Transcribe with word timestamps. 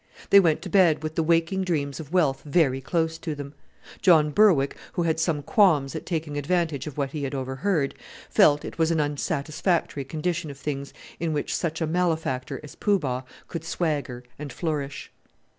They 0.31 0.39
went 0.39 0.63
to 0.63 0.69
bed 0.69 1.03
with 1.03 1.13
the 1.13 1.21
waking 1.21 1.63
dreams 1.63 1.99
of 1.99 2.11
wealth 2.11 2.41
very 2.43 2.81
close 2.81 3.19
to 3.19 3.35
them. 3.35 3.53
John 4.01 4.31
Berwick, 4.31 4.75
who 4.93 5.03
had 5.03 5.19
some 5.19 5.43
qualms 5.43 5.95
at 5.95 6.07
taking 6.07 6.37
advantage 6.39 6.87
of 6.87 6.97
what 6.97 7.11
he 7.11 7.21
had 7.23 7.35
overheard, 7.35 7.93
felt 8.27 8.65
it 8.65 8.79
was 8.79 8.89
an 8.89 8.99
unsatisfactory 8.99 10.03
condition 10.03 10.49
of 10.49 10.57
things 10.57 10.91
in 11.19 11.33
which 11.33 11.55
such 11.55 11.81
a 11.81 11.85
malefactor 11.85 12.59
as 12.63 12.73
Poo 12.73 12.97
Bah 12.97 13.21
could 13.47 13.63
swagger 13.63 14.23
and 14.39 14.51
flourish. 14.51 15.11